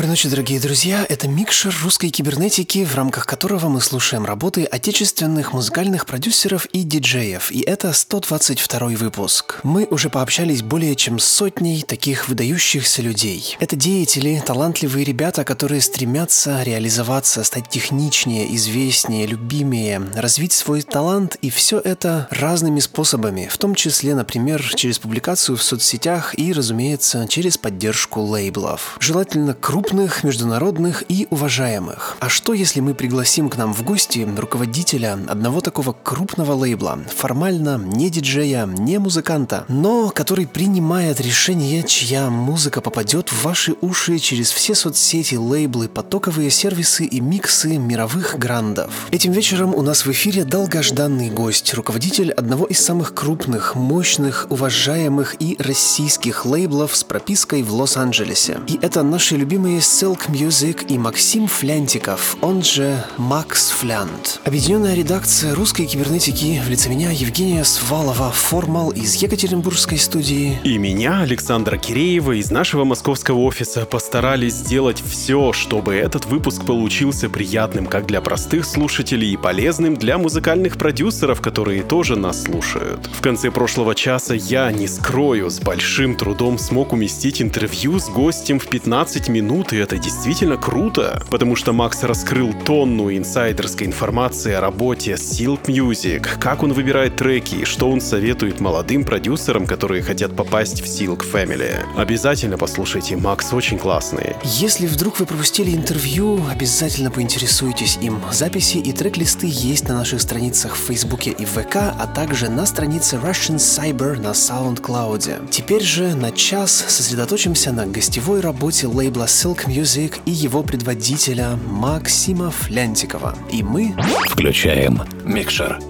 [0.00, 1.04] Доброй ночи, дорогие друзья.
[1.06, 7.52] Это микшер русской кибернетики, в рамках которого мы слушаем работы отечественных музыкальных продюсеров и диджеев.
[7.52, 9.60] И это 122 выпуск.
[9.62, 13.58] Мы уже пообщались более чем с сотней таких выдающихся людей.
[13.60, 21.50] Это деятели, талантливые ребята, которые стремятся реализоваться, стать техничнее, известнее, любимее, развить свой талант, и
[21.50, 27.58] все это разными способами, в том числе, например, через публикацию в соцсетях и, разумеется, через
[27.58, 28.96] поддержку лейблов.
[28.98, 32.16] Желательно круто крупных, международных и уважаемых.
[32.20, 37.76] А что, если мы пригласим к нам в гости руководителя одного такого крупного лейбла, формально
[37.76, 44.52] не диджея, не музыканта, но который принимает решение, чья музыка попадет в ваши уши через
[44.52, 48.92] все соцсети, лейблы, потоковые сервисы и миксы мировых грандов.
[49.10, 55.34] Этим вечером у нас в эфире долгожданный гость, руководитель одного из самых крупных, мощных, уважаемых
[55.40, 58.60] и российских лейблов с пропиской в Лос-Анджелесе.
[58.68, 64.40] И это наши любимые Silk Music и Максим Флянтиков, он же Макс Флянт.
[64.44, 70.58] Объединенная редакция русской кибернетики в лице меня Евгения Свалова, формал из Екатеринбургской студии.
[70.64, 77.30] И меня, Александра Киреева, из нашего московского офиса постарались сделать все, чтобы этот выпуск получился
[77.30, 83.08] приятным как для простых слушателей и полезным для музыкальных продюсеров, которые тоже нас слушают.
[83.14, 88.58] В конце прошлого часа я, не скрою, с большим трудом смог уместить интервью с гостем
[88.58, 94.60] в 15 минут и это действительно круто, потому что Макс раскрыл тонну инсайдерской информации о
[94.60, 100.34] работе Silk Music, как он выбирает треки и что он советует молодым продюсерам, которые хотят
[100.34, 101.74] попасть в Silk Family.
[101.96, 104.34] Обязательно послушайте, Макс очень классный.
[104.44, 108.20] Если вдруг вы пропустили интервью, обязательно поинтересуйтесь им.
[108.32, 113.16] Записи и трек-листы есть на наших страницах в Фейсбуке и ВК, а также на странице
[113.16, 115.48] Russian Cyber на SoundCloud.
[115.50, 121.58] Теперь же на час сосредоточимся на гостевой работе лейбла Silk Silk Music и его предводителя
[121.68, 123.34] Максима Флянтикова.
[123.52, 123.94] И мы
[124.28, 125.89] включаем микшер.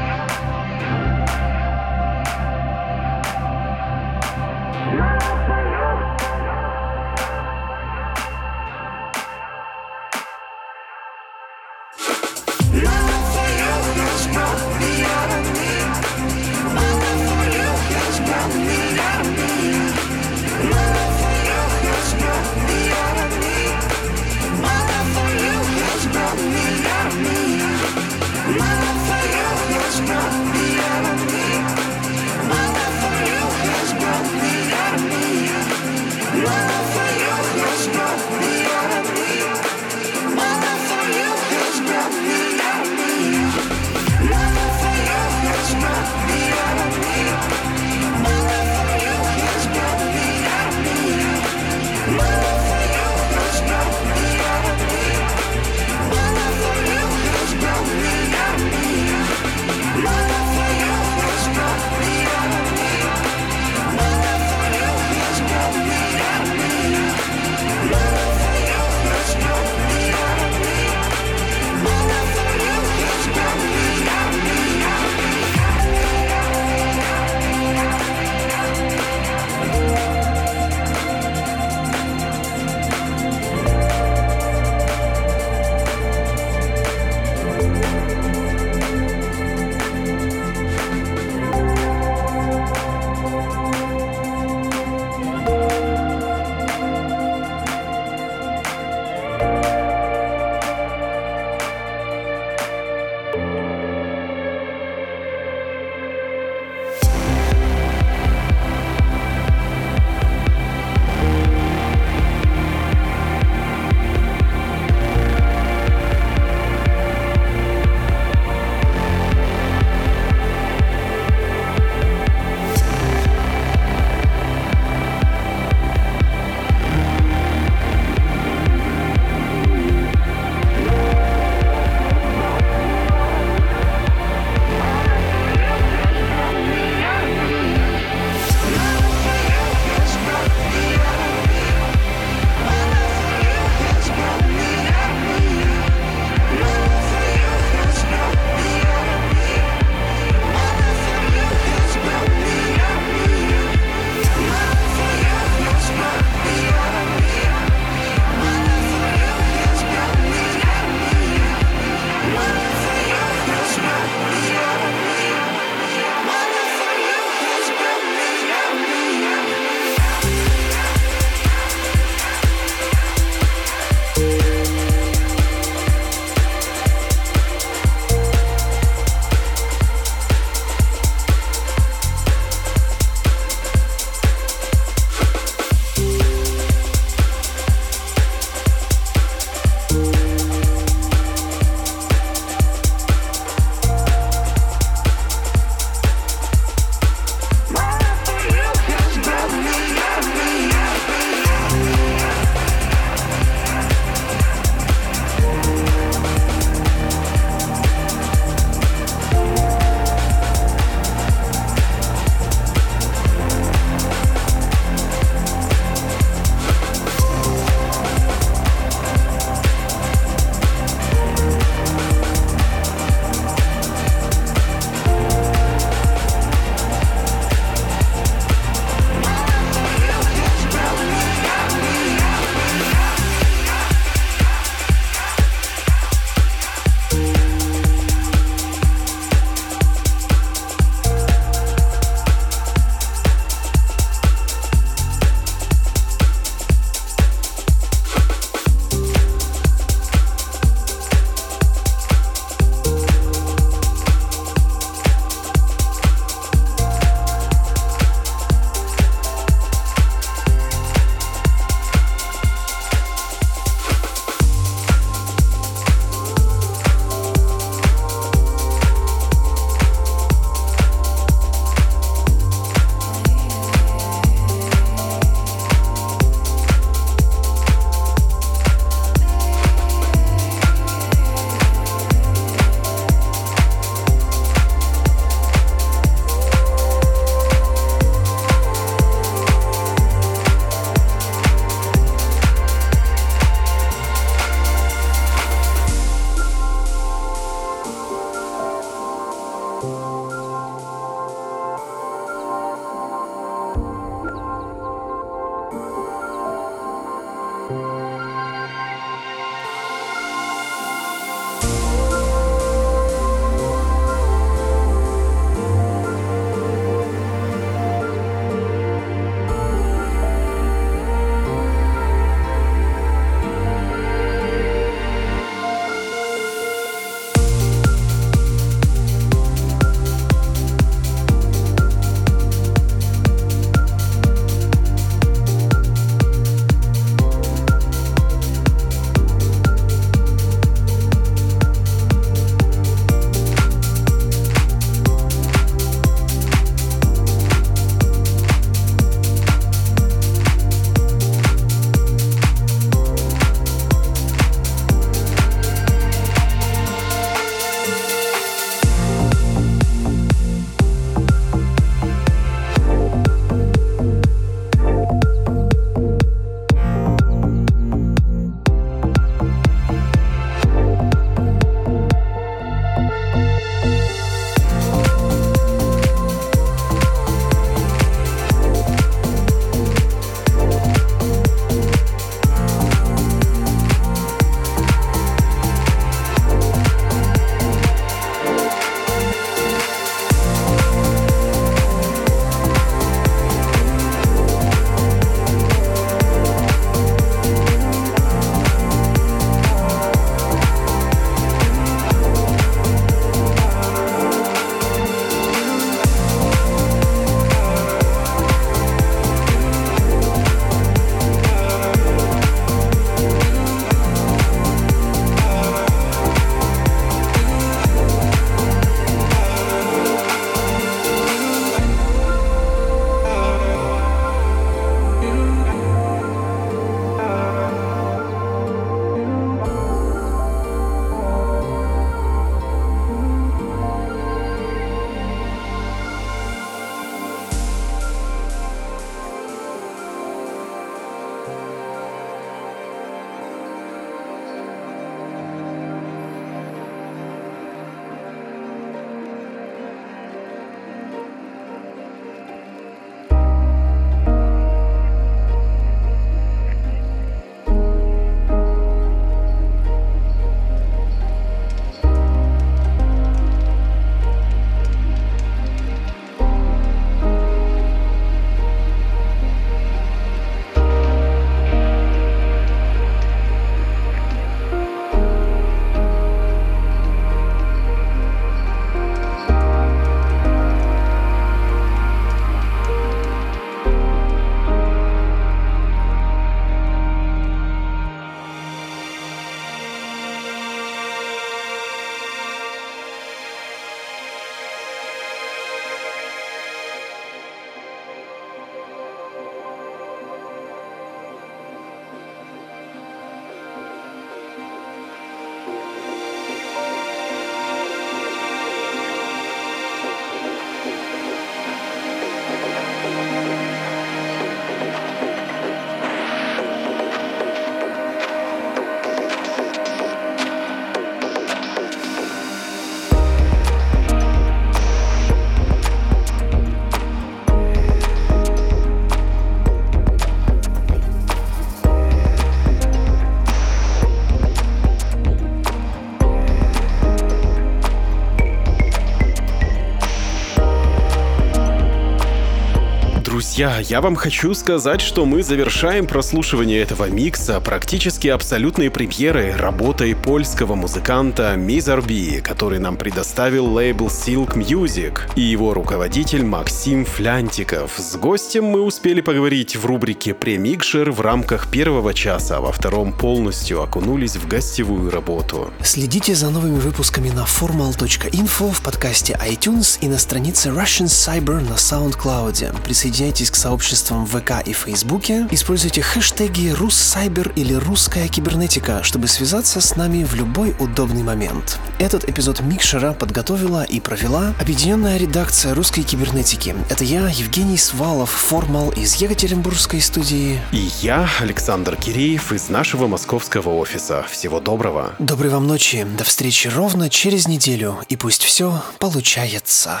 [543.58, 550.14] Друзья, я вам хочу сказать, что мы завершаем прослушивание этого микса практически абсолютной премьерой работой
[550.14, 557.94] польского музыканта Мизарби, который нам предоставил лейбл Silk Music и его руководитель Максим Флянтиков.
[557.98, 563.12] С гостем мы успели поговорить в рубрике «Премикшер» в рамках первого часа, а во втором
[563.12, 565.72] полностью окунулись в гостевую работу.
[565.82, 571.74] Следите за новыми выпусками на formal.info в подкасте iTunes и на странице Russian Cyber на
[571.74, 572.82] SoundCloud.
[572.84, 575.46] Присоединяйтесь к сообществам в ВК и Фейсбуке.
[575.50, 581.78] Используйте хэштеги «Руссайбер» или «Русская кибернетика», чтобы связаться с нами в любой удобный момент.
[581.98, 586.74] Этот эпизод Микшера подготовила и провела объединенная редакция русской кибернетики.
[586.90, 590.60] Это я, Евгений Свалов, формал из Екатеринбургской студии.
[590.72, 594.24] И я, Александр Киреев, из нашего московского офиса.
[594.30, 595.14] Всего доброго.
[595.18, 596.06] Доброй вам ночи.
[596.16, 597.98] До встречи ровно через неделю.
[598.08, 600.00] И пусть все получается.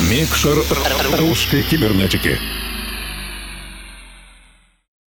[0.00, 0.64] Микшер
[1.18, 2.38] русской кибернетики.